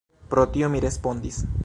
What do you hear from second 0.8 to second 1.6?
respondis.